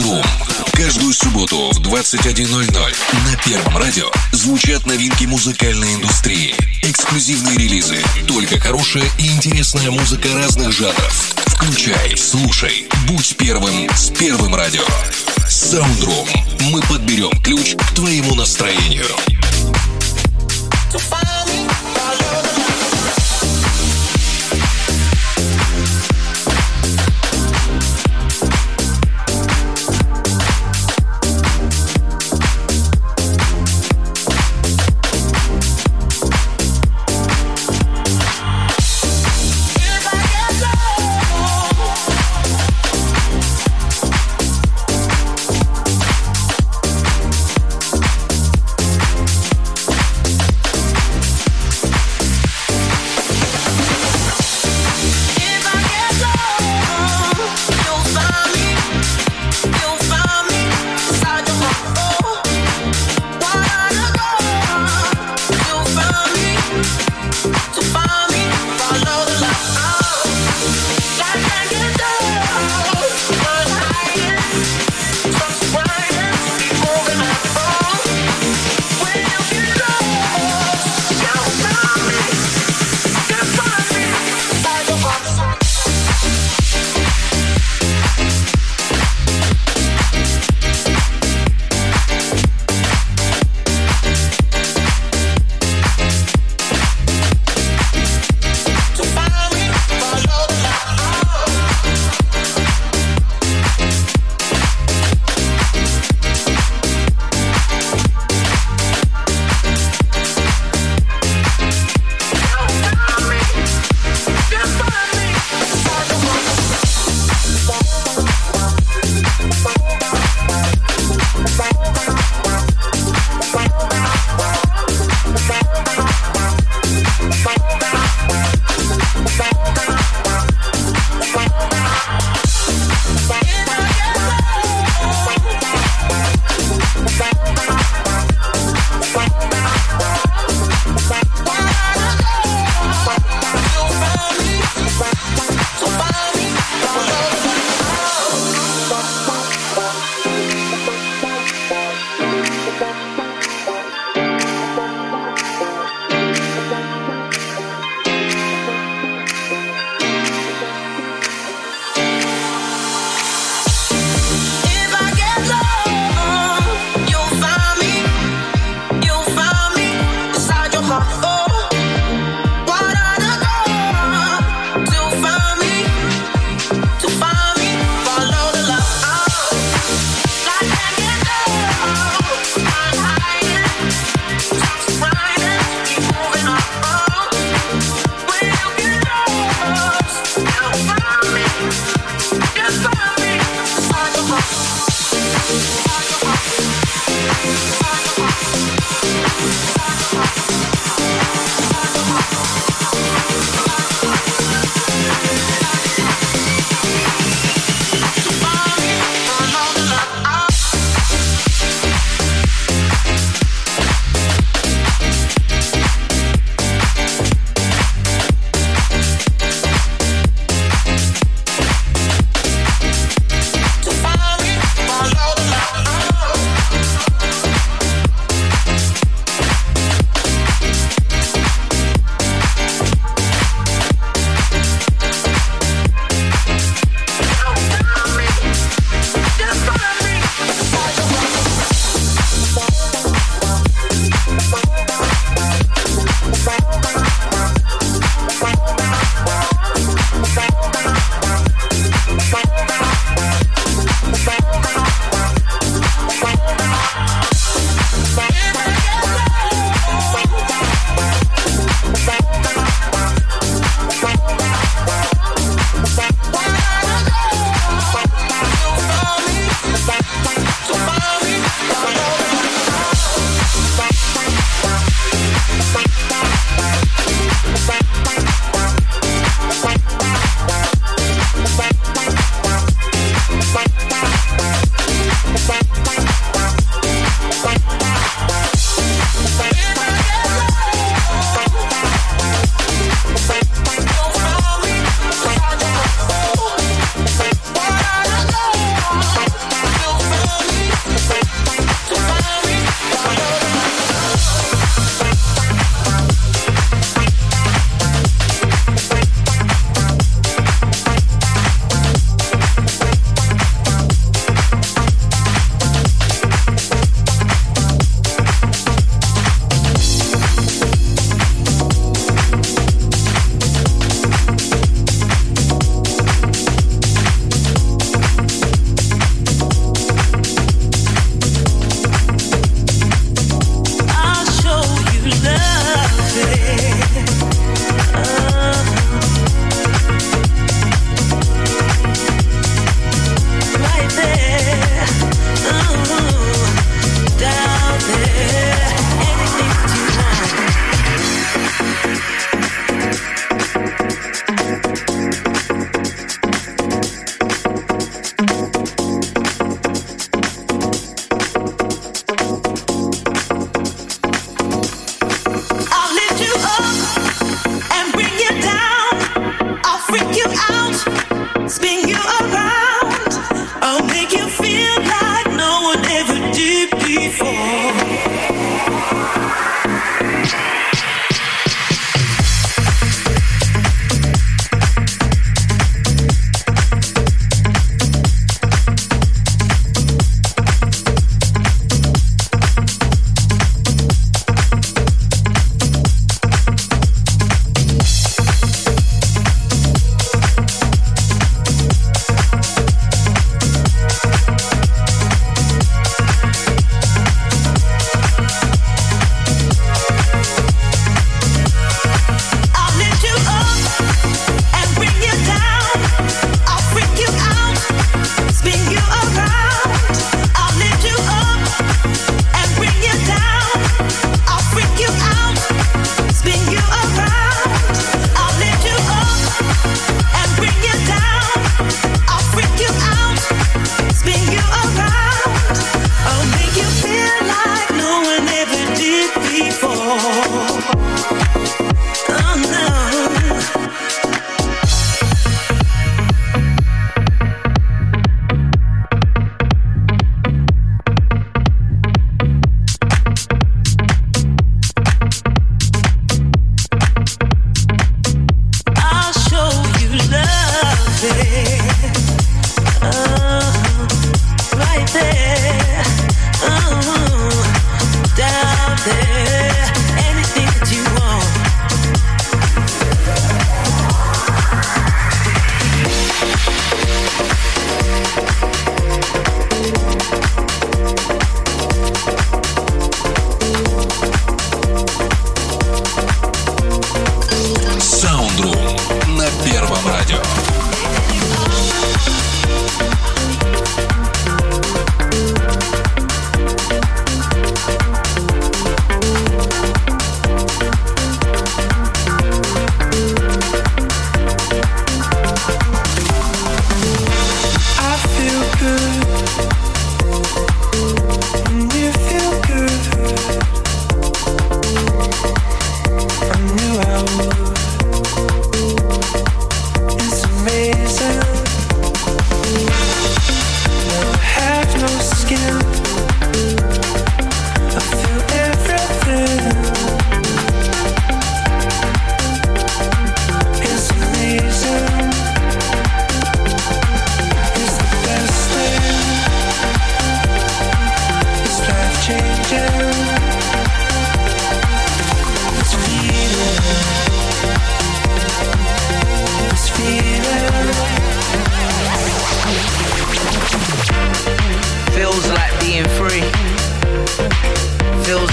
Soundroom. 0.00 0.24
Каждую 0.72 1.12
субботу 1.12 1.70
в 1.72 1.80
21.00 1.80 2.96
на 3.26 3.36
Первом 3.44 3.76
радио 3.76 4.10
звучат 4.32 4.86
новинки 4.86 5.24
музыкальной 5.24 5.94
индустрии. 5.94 6.54
Эксклюзивные 6.82 7.56
релизы, 7.56 7.98
только 8.26 8.58
хорошая 8.58 9.04
и 9.18 9.26
интересная 9.26 9.90
музыка 9.90 10.28
разных 10.34 10.72
жанров. 10.72 11.34
Включай, 11.46 12.16
слушай, 12.16 12.88
будь 13.06 13.36
первым 13.36 13.88
с 13.94 14.10
Первым 14.10 14.54
радио. 14.54 14.84
Soundroom. 15.48 16.28
Мы 16.70 16.80
подберем 16.82 17.38
ключ 17.42 17.74
к 17.76 17.94
твоему 17.94 18.34
настроению. 18.34 19.06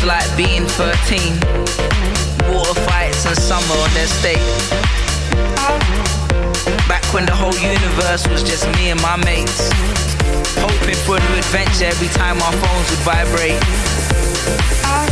like 0.07 0.25
being 0.37 0.63
13. 0.65 1.35
Water 2.47 2.79
fights 2.87 3.27
and 3.27 3.35
summer 3.35 3.75
on 3.75 3.91
their 3.91 4.07
state. 4.07 4.39
Back 6.87 7.03
when 7.13 7.25
the 7.25 7.35
whole 7.35 7.55
universe 7.59 8.25
was 8.31 8.41
just 8.41 8.63
me 8.79 8.89
and 8.89 9.01
my 9.01 9.17
mates. 9.27 9.67
Hoping 10.63 10.95
for 11.03 11.19
a 11.19 11.19
new 11.19 11.35
adventure 11.35 11.91
every 11.91 12.07
time 12.07 12.39
our 12.39 12.55
phones 12.55 12.87
would 12.87 13.03
vibrate. 13.03 13.59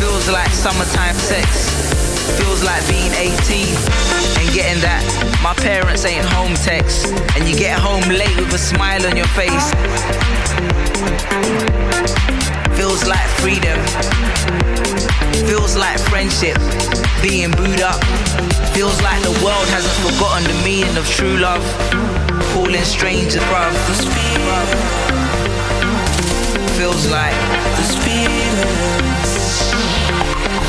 Feels 0.00 0.28
like 0.32 0.48
summertime 0.50 1.16
sex. 1.20 1.44
Feels 2.40 2.64
like 2.64 2.80
being 2.88 3.12
18 3.12 3.68
and 4.40 4.48
getting 4.56 4.80
that 4.80 5.04
my 5.44 5.52
parents 5.60 6.06
ain't 6.06 6.24
home 6.24 6.54
text. 6.64 7.12
And 7.36 7.46
you 7.46 7.54
get 7.54 7.78
home 7.78 8.08
late 8.08 8.36
with 8.36 8.54
a 8.54 8.58
smile 8.58 9.04
on 9.06 9.14
your 9.14 9.28
face. 9.36 9.68
Feels 12.76 13.06
like 13.06 13.26
freedom. 13.40 13.78
Feels 15.48 15.76
like 15.76 15.98
friendship. 15.98 16.58
Being 17.22 17.50
booed 17.52 17.80
up. 17.80 18.02
Feels 18.74 19.00
like 19.02 19.22
the 19.22 19.32
world 19.44 19.68
hasn't 19.68 19.96
forgotten 20.04 20.44
the 20.44 20.54
meaning 20.64 20.96
of 20.96 21.06
true 21.08 21.36
love. 21.38 21.64
Calling 22.52 22.84
strangers, 22.84 23.42
bruv. 23.48 23.72
Feels 26.76 27.10
like 27.10 27.34
the 27.76 27.86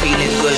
feeling 0.01 0.41
good. 0.41 0.57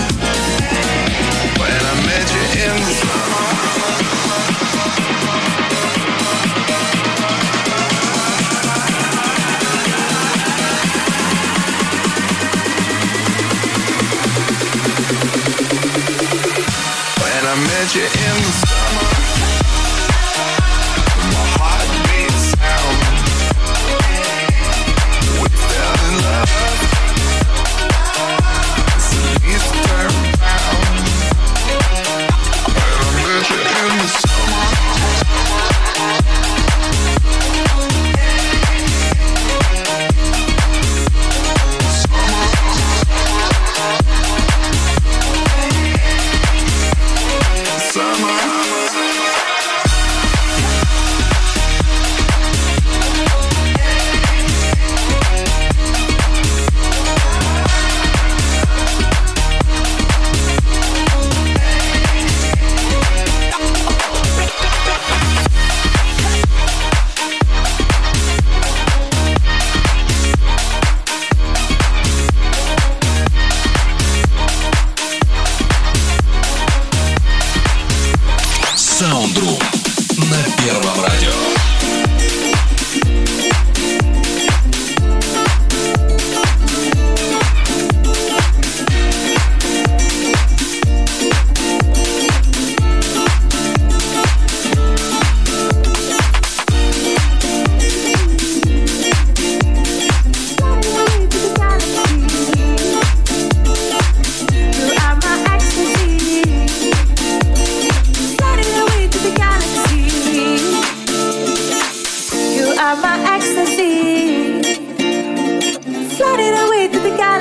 Met 17.81 17.95
you 17.95 18.03
in 18.03 18.09
the 18.09 18.51
summer, 18.67 18.90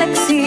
ecstasy. 0.00 0.39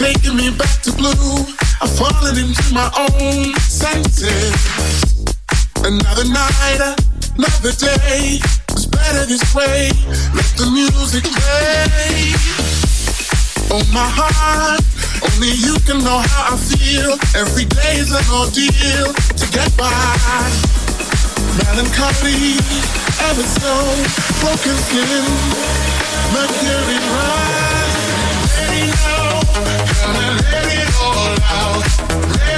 taking 0.00 0.34
me 0.34 0.48
back 0.56 0.80
to 0.80 0.90
blue. 0.96 1.44
I've 1.84 1.92
fallen 1.92 2.32
into 2.40 2.64
my 2.72 2.88
own 2.96 3.52
senses. 3.60 4.56
Another 5.84 6.24
night, 6.24 6.80
another 7.36 7.72
day. 7.76 8.40
It's 8.72 8.86
better 8.86 9.26
this 9.26 9.44
way. 9.54 9.92
Let 10.32 10.48
the 10.56 10.72
music 10.72 11.24
play. 11.24 12.32
Oh 13.68 13.84
my 13.92 14.08
heart, 14.08 14.80
only 15.20 15.52
you 15.52 15.76
can 15.84 16.00
know 16.00 16.24
how 16.32 16.54
I 16.54 16.56
feel. 16.56 17.20
Every 17.36 17.66
day 17.66 18.00
is 18.00 18.10
an 18.10 18.24
ordeal 18.32 19.12
to 19.12 19.44
get 19.52 19.68
by. 19.76 19.92
Melancholy, 21.60 22.56
ever 23.28 23.44
so 23.44 23.74
broken 24.40 24.76
skin, 24.80 25.24
mercury 26.32 26.98
rise. 27.04 27.79
all 31.00 31.36
out. 31.42 32.29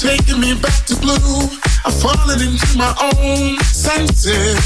taking 0.00 0.40
me 0.40 0.54
back 0.54 0.86
to 0.86 0.96
blue. 0.96 1.44
I'm 1.84 1.92
falling 1.92 2.40
into 2.40 2.78
my 2.78 2.88
own 3.12 3.58
senses. 3.60 4.56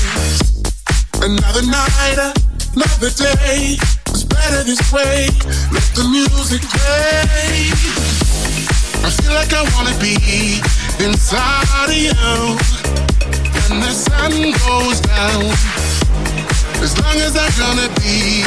Another 1.18 1.66
night, 1.66 2.18
another 2.70 3.10
day. 3.10 3.74
It's 4.14 4.22
better 4.22 4.62
this 4.62 4.78
way. 4.92 5.26
Let 5.74 5.86
the 5.98 6.06
music 6.06 6.62
play. 6.62 7.66
I 9.02 9.10
feel 9.10 9.34
like 9.34 9.52
I 9.52 9.66
wanna 9.74 9.98
be 9.98 10.62
inside 11.02 11.90
of 11.90 11.98
you. 11.98 12.14
When 13.58 13.80
the 13.82 13.90
sun 13.90 14.30
goes 14.62 15.00
down, 15.00 15.50
as 16.78 16.94
long 17.02 17.18
as 17.26 17.34
I'm 17.34 17.50
gonna 17.58 17.90
be 17.98 18.46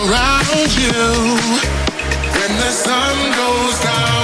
around 0.00 0.70
you. 0.80 1.36
When 2.32 2.52
the 2.56 2.72
sun 2.72 3.16
goes 3.36 3.78
down. 3.84 4.21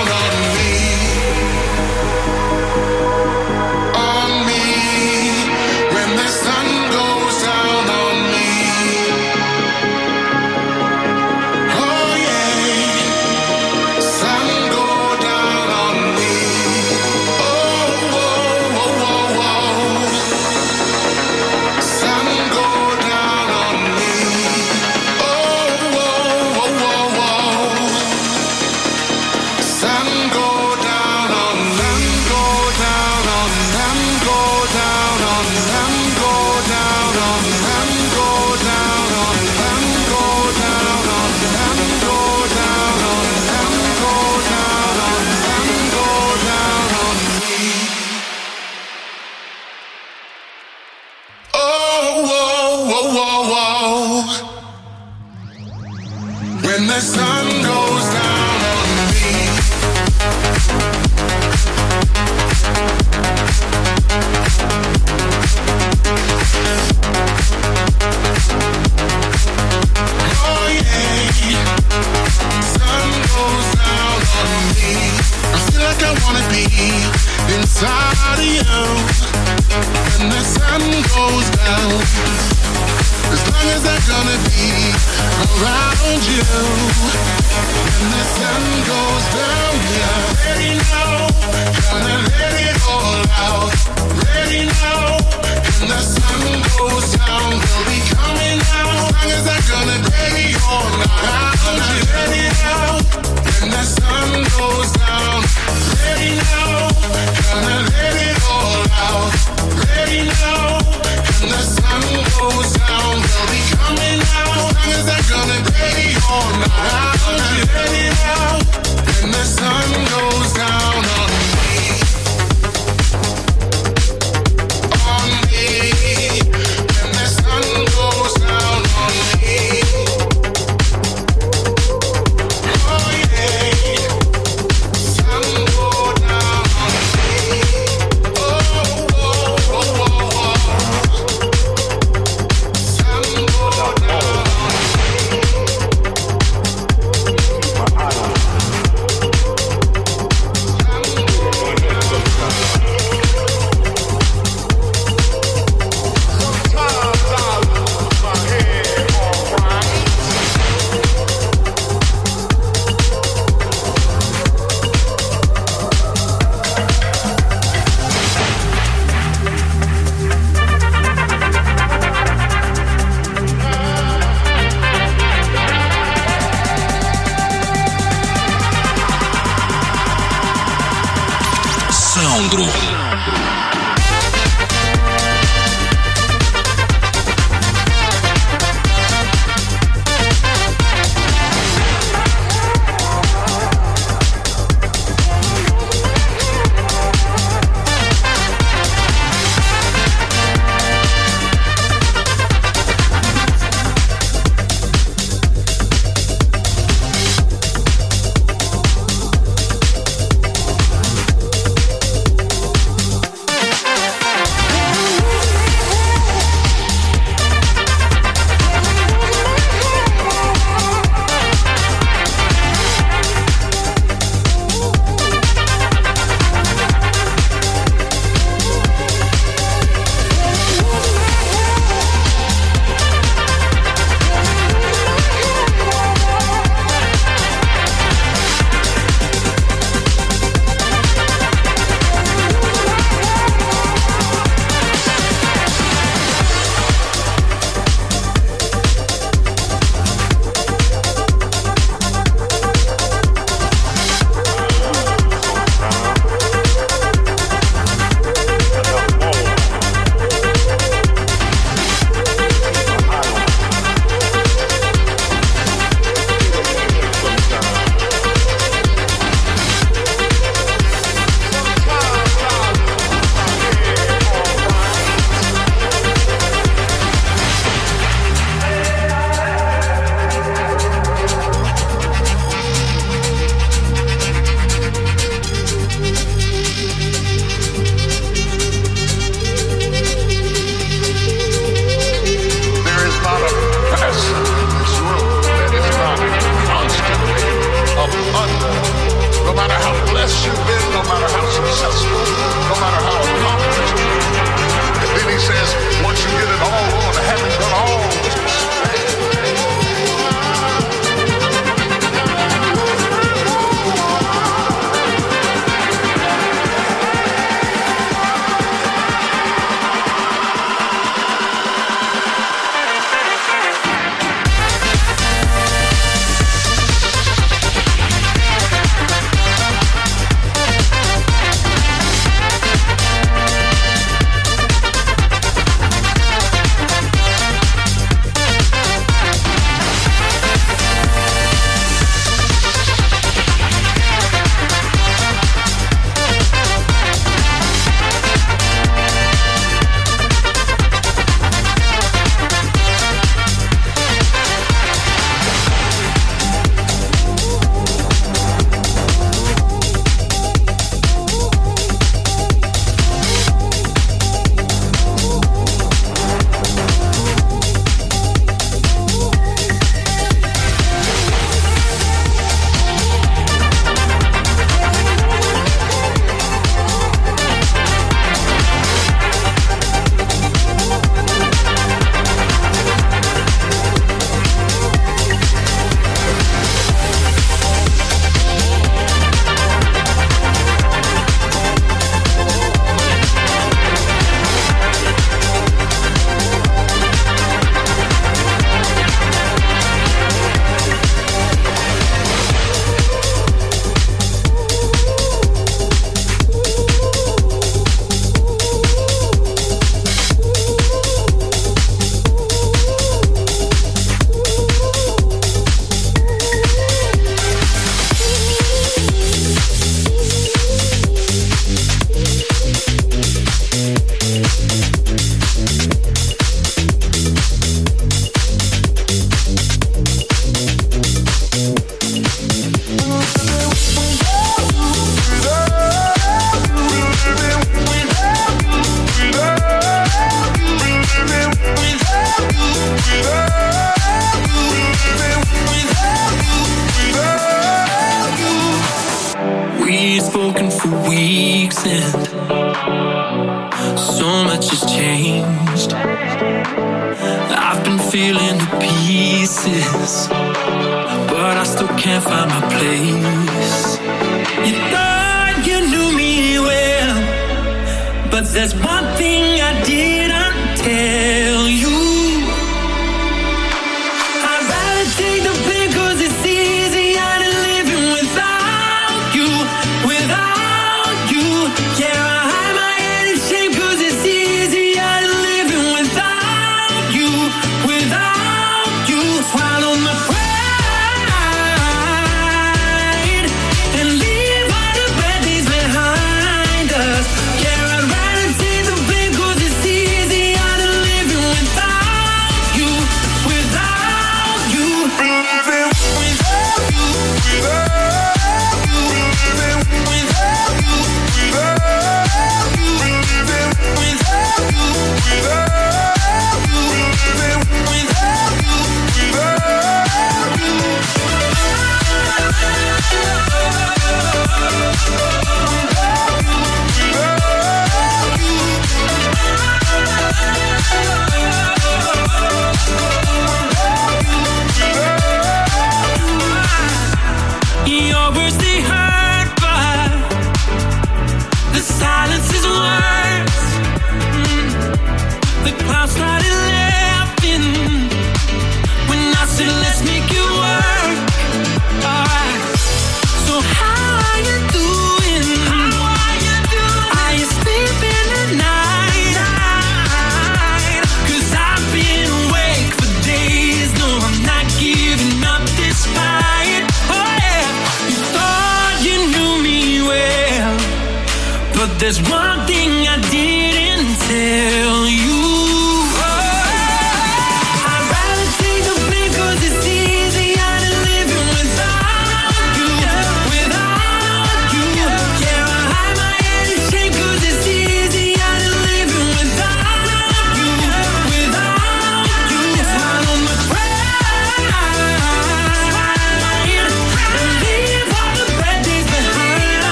There's 468.53 468.75
one 468.75 469.05
thing 469.17 469.61
I 469.61 469.83
didn't 469.85 470.77
tell 470.77 471.69
you. 471.69 471.98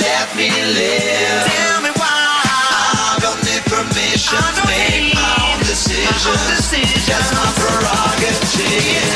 let 0.00 0.36
me 0.36 0.50
live. 0.50 1.46
Tell 1.46 1.80
me 1.82 1.90
why. 1.96 2.06
I 2.06 3.18
don't 3.20 3.40
need 3.44 3.62
permission 3.64 4.42
make 4.66 5.14
my 5.14 5.34
own 5.52 5.58
decisions. 5.60 6.34
My 7.32 7.52
prerogative. 7.56 9.15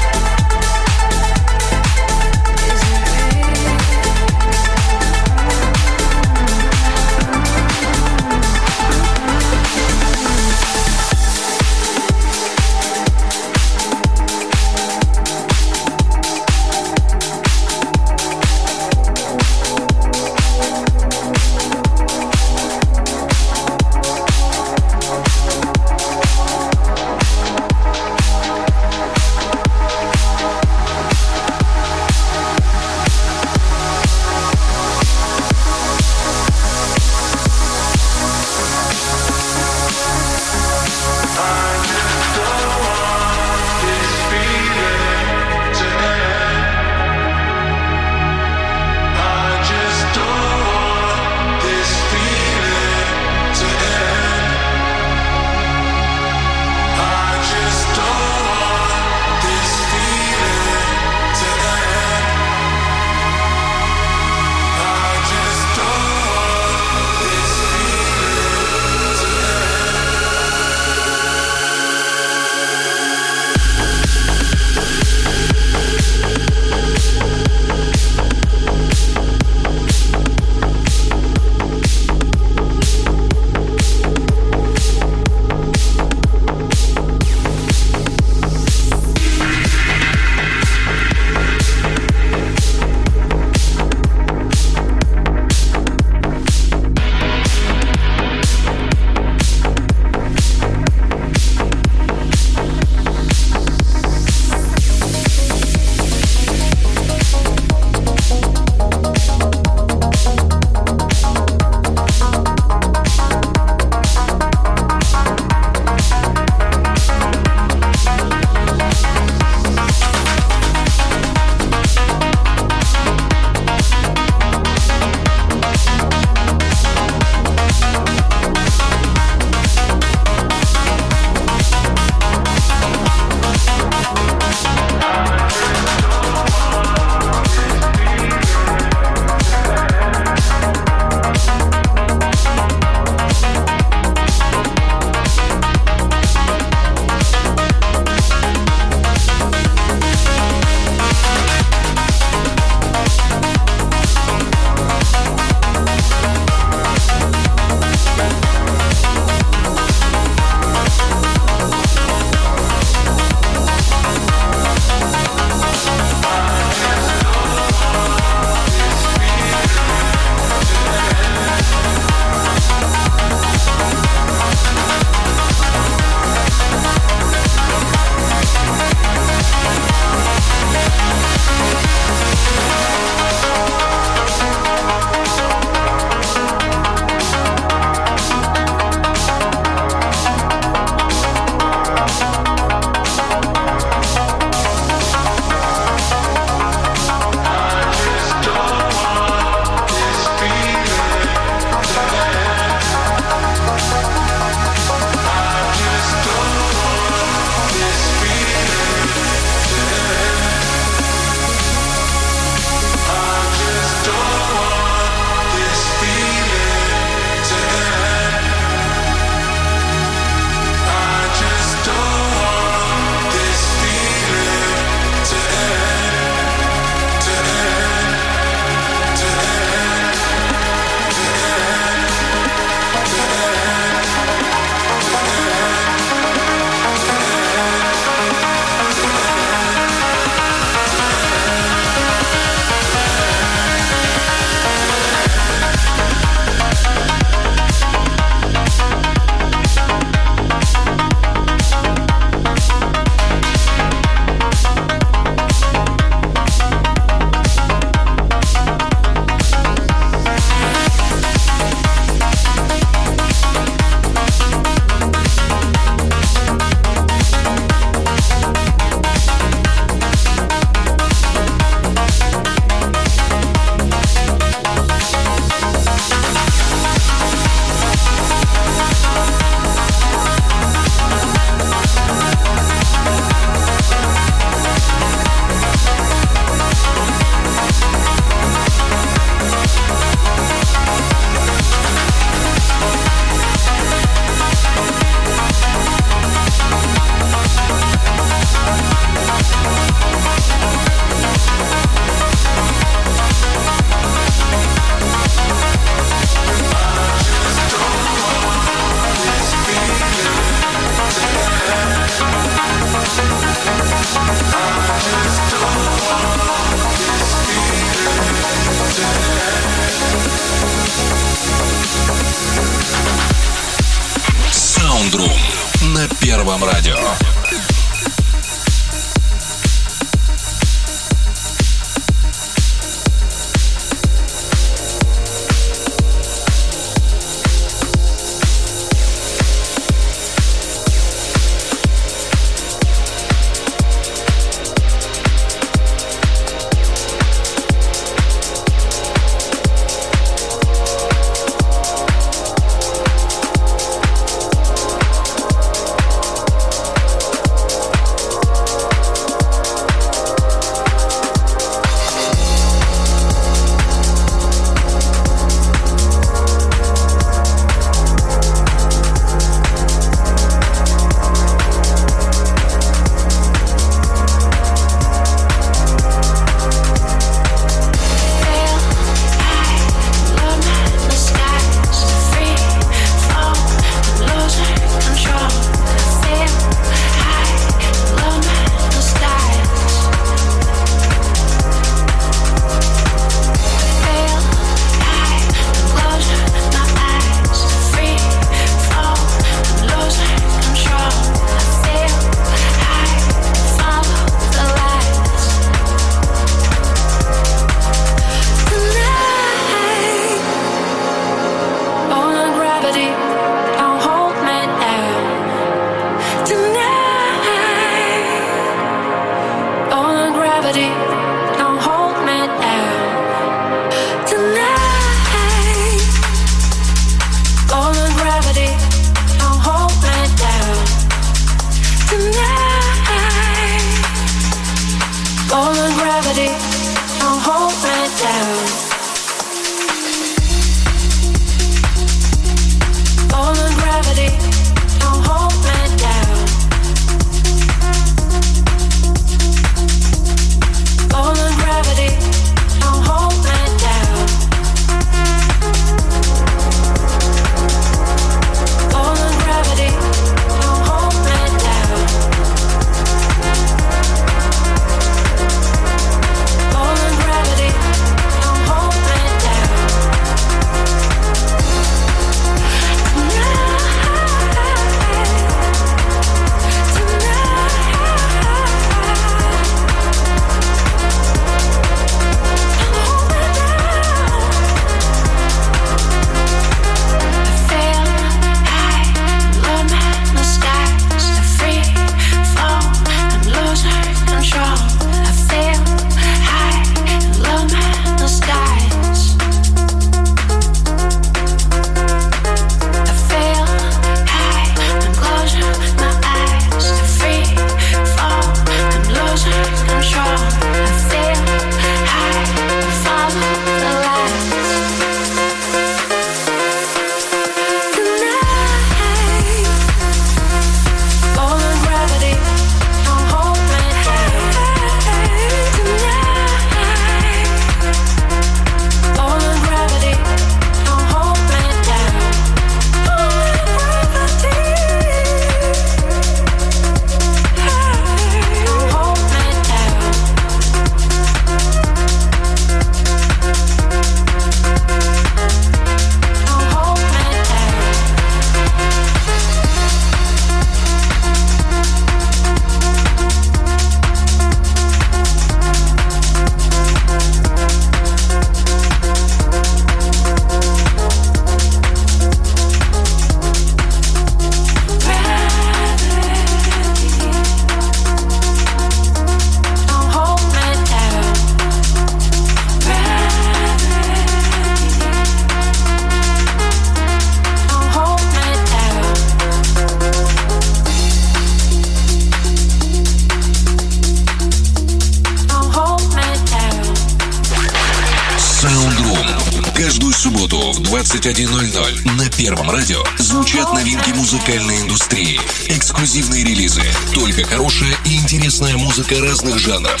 Музыка 599.12 599.20
разных 599.20 599.58
жанров. 599.58 600.00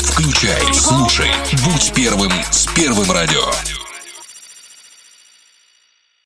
Включай, 0.00 0.62
слушай, 0.72 1.30
будь 1.64 1.92
первым 1.94 2.32
с 2.50 2.66
Первым 2.74 3.10
радио. 3.10 3.81